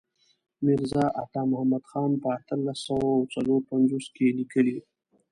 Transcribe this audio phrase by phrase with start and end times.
[0.63, 4.77] میرزا عطا محمد خان په اتلس سوه څلور پنځوس کې لیکلی.